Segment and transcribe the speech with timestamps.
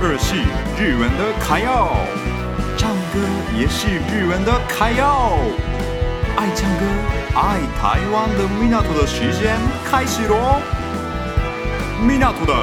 [0.00, 0.36] 二是
[0.78, 1.96] 日文的卡要，
[2.76, 3.18] 唱歌
[3.58, 5.38] 也是日文的卡要。
[6.36, 6.84] 爱唱歌、
[7.34, 10.60] 爱台湾的米纳图的时间开始喽！
[12.06, 12.54] 米纳图的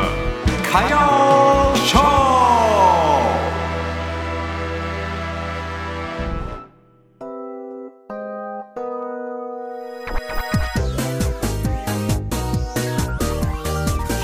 [0.63, 2.03] 卡要唱。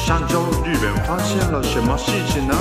[0.05, 0.41] 上周
[1.05, 2.55] 发现了什么事情呢？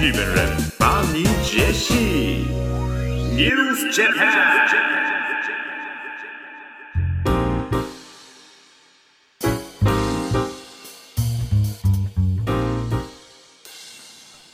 [0.00, 2.44] 日本人帮你解析。
[3.34, 4.90] News Japan。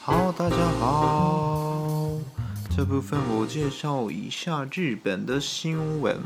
[0.00, 2.10] 好，大家好。
[2.76, 6.20] 这部分我介绍一下日本的新闻。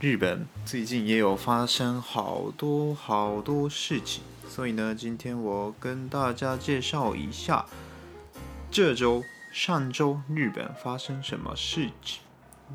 [0.00, 4.22] 日本最近也有发生好多好多事情。
[4.47, 7.65] 所以呢，今天我跟大家介绍一下
[8.69, 12.21] 这周、上周日本发生什么事情。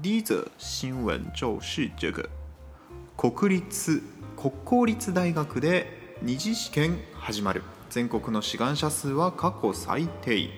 [0.03, 2.28] 第一则新闻就是这个：
[3.17, 3.62] 国立
[4.64, 5.87] 国立大学で
[6.20, 7.62] 二次试験始まる。
[7.91, 10.51] 全国の志愿者数は过去最低。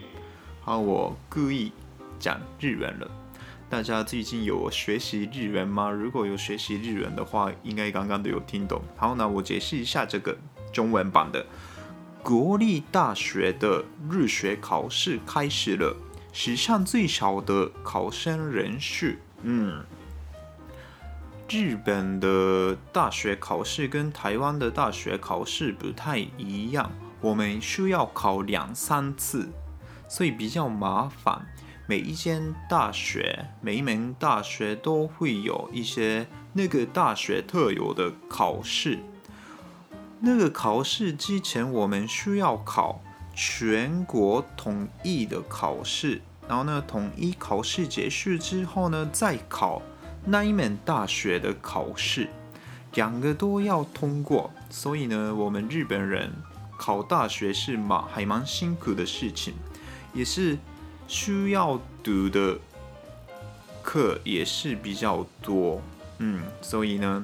[0.63, 1.73] 好，我故意
[2.19, 3.11] 讲日文了。
[3.69, 5.91] 大家最近有学习日文吗？
[5.91, 8.83] 如果有学习日文的话，应该刚刚都有听懂。
[8.97, 10.37] 好，那我解释一下这个。
[10.76, 11.46] 中文版的
[12.22, 15.96] 国立大学的入学考试开始了，
[16.34, 19.14] 史上最少的考生人数。
[19.44, 19.86] 嗯，
[21.48, 29.48] 日本的大学考试跟台湾的大学考试不太一样，我们需要考两三次，
[30.10, 31.48] 所以比较麻烦。
[31.88, 39.00] 每一间大学，每一门大学都会有一些那个大学特有的考试。
[40.28, 43.00] 那个考试之前，我们需要考
[43.36, 49.84] 全国统一的考试，然后呢，统一考试结束之后呢，再考
[50.26, 52.28] 那一门大学的考试，
[52.96, 54.50] 两个都要通过。
[54.72, 56.34] 所以呢，我们日本人
[56.76, 59.54] 考大学是蛮还蛮辛苦的事情，
[60.12, 60.58] 也是
[61.08, 62.58] 需要读的
[63.84, 65.80] 课也是比较多，
[66.18, 67.24] 嗯，所以呢。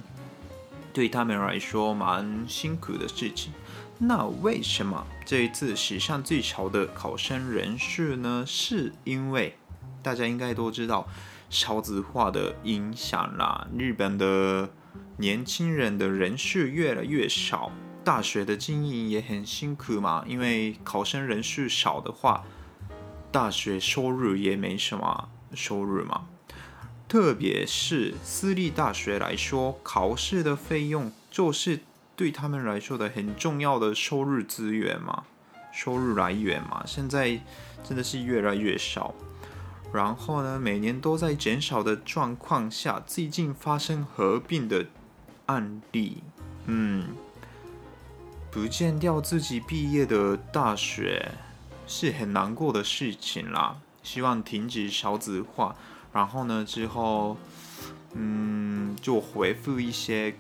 [0.94, 3.52] 对他们来说蛮辛苦的事情。
[3.98, 8.44] 那为什么这一次史上最少的考生人数呢？
[8.48, 9.56] 是因为
[10.02, 11.08] 大家应该都知道
[11.50, 13.68] 少子化的影响啦。
[13.78, 14.70] 日本的
[15.18, 17.72] 年轻人的人数越来越少，
[18.04, 20.26] 大学的经营也很辛苦嘛。
[20.28, 22.44] 因为考生人数少的话，
[23.32, 26.26] 大学收入也没什么收入嘛。
[27.12, 31.82] 特别是私立大学来说，考试的费用就是
[32.16, 35.26] 对他们来说的很重要的收入资源嘛，
[35.74, 36.86] 收入来源嘛。
[36.86, 37.42] 现在
[37.84, 39.14] 真的是越来越少，
[39.92, 44.86] 然后呢，每年都在减少的状况下，最近发生合并的
[45.48, 46.24] 案例，
[46.68, 47.10] 嗯，
[48.50, 51.34] 不见掉自己毕业的大学
[51.86, 53.82] 是很难过的事情啦。
[54.02, 55.76] 希望停止少子化。
[56.14, 57.38] 然后呢，之后，
[58.14, 60.36] 嗯，就回复一些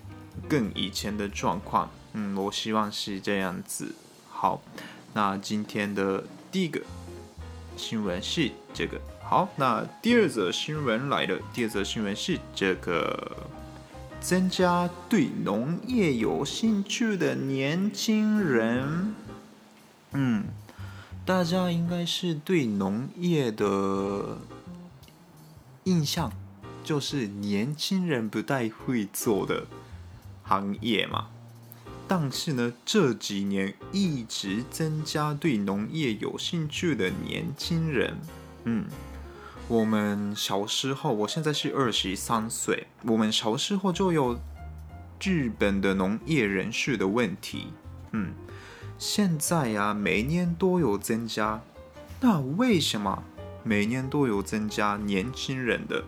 [0.50, 1.90] 更以前的状况。
[2.14, 3.96] 嗯，我希望是这样子。
[4.30, 4.62] 好，
[5.14, 6.82] 那今天的第一个
[7.78, 9.00] 新闻是这个。
[9.24, 11.40] 好，那第二则新闻来了。
[11.54, 13.48] 第二则新闻是这个：
[14.20, 19.16] 增加对农业有兴趣的年轻人。
[20.12, 20.44] 嗯，
[21.26, 24.38] 大家应该是对农业的。
[25.86, 26.32] 印象
[26.84, 29.66] 就是年轻人不太会做的
[30.44, 31.30] 行业嘛，
[32.08, 38.18] 但是呢，这几年一直增加对农业有兴趣的年轻人。
[38.66, 38.86] 嗯，
[39.68, 44.40] 我们小时候，我现在是二十三岁，我们小时候就有
[45.24, 47.68] 日本的农业人士的问题。
[48.12, 48.34] 嗯，
[49.00, 51.62] 现在呀，每年都有增加，
[52.20, 53.24] 那为什么？
[53.64, 56.04] 每年都有增加年轻人的，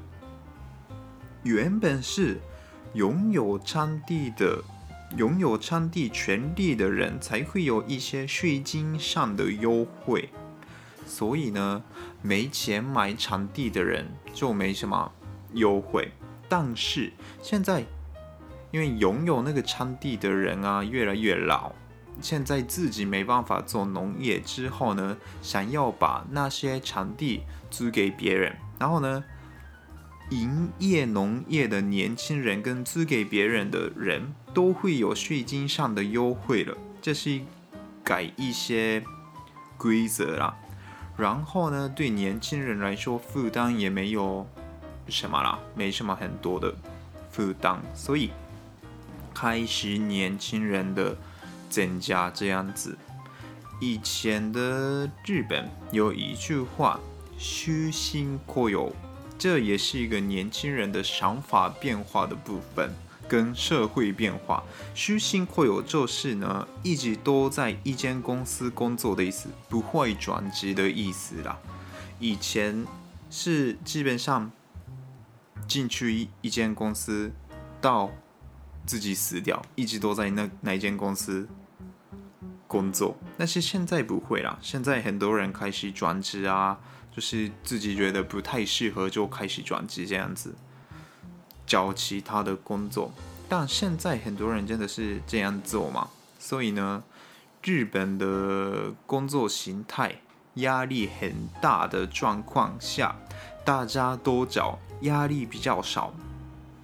[1.43, 2.39] 原本是
[2.93, 4.63] 拥有场地的、
[5.17, 10.29] 拥有场地权利的人才会有一些税金上的优惠，
[11.05, 11.83] 所以呢，
[12.21, 15.11] 没钱买场地的人就没什么
[15.53, 16.11] 优惠。
[16.49, 17.11] 但是
[17.41, 17.83] 现在，
[18.71, 21.71] 因为拥有那个场地的人啊越来越老。
[22.21, 29.23] 现在自己没办法做农业之后呢，想要把那些场地租给别人，然后呢，
[30.29, 36.77] 营业农业的年轻人跟租给别人的人都会有税金上的优惠了。
[37.01, 37.41] 这是
[38.03, 39.03] 改一些
[39.77, 40.55] 规则啦，
[41.17, 44.47] 然后呢，对年轻人来说负担也没有
[45.09, 46.73] 什么啦，没什么很多的
[47.29, 48.31] 负担，所以
[49.33, 51.17] 开始年轻人的
[51.69, 52.97] 增加这样子。
[53.79, 56.99] 以前的日本有一句话
[57.37, 58.91] “虚心雇用”，
[59.37, 62.93] 这也是一个年轻人的想法变化的部分。
[63.25, 64.61] 跟社会变化，
[64.93, 71.57] 虚心雇用就是呢，一直都在一间公司工作的意思，不会转职的意思啦。
[72.19, 72.85] 以前
[73.31, 74.51] 是基本上
[75.67, 77.31] 进去一一间公司，
[77.81, 78.11] 到
[78.85, 81.47] 自己死掉，一直都在那那间公司
[82.67, 83.15] 工作。
[83.37, 86.79] 但是现在不会啦，现在很多人开始转职啊，
[87.11, 90.55] 就是自己觉得不太适合就开始转职这样子。
[91.65, 93.11] 找其他的工作，
[93.47, 96.09] 但现在很多人真的是这样做嘛？
[96.37, 97.01] 所以呢，
[97.63, 100.17] 日本的工作形态
[100.55, 103.15] 压力很大的状况下，
[103.63, 106.13] 大家都找压力比较少，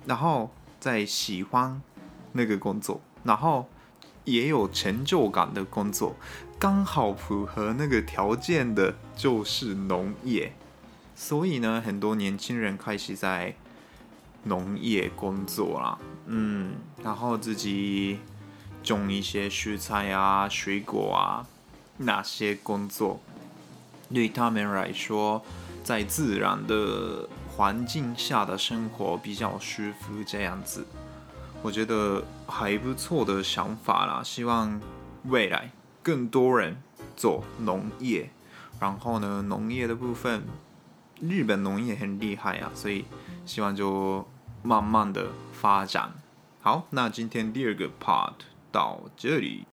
[0.05, 0.49] 然后
[0.79, 1.81] 在喜欢
[2.39, 3.67] 那个工作，然后
[4.23, 6.15] 也有成就感的工作，
[6.57, 10.53] 刚好符合那个条件的就是农业，
[11.15, 13.55] 所以呢，很多年轻人开始在。
[14.43, 18.19] 农业工作啦，嗯，然后自己
[18.81, 21.45] 种一些蔬菜啊、水果啊，
[21.97, 23.19] 那些工作
[24.13, 25.43] 对他们来说，
[25.83, 30.87] 在自然的环境下的生活比较舒服，这样子，
[31.61, 34.21] 我觉得还不错的想法啦。
[34.23, 34.79] 希望
[35.25, 35.71] 未来
[36.01, 36.77] 更多人
[37.15, 38.29] 做农业，
[38.79, 40.43] 然后呢，农业的部分，
[41.21, 43.05] 日本农业很厉害啊，所以。
[43.45, 44.27] 希望就
[44.61, 46.13] 慢慢的发展。
[46.61, 48.33] 好，那今天第二个 part
[48.71, 49.65] 到这里。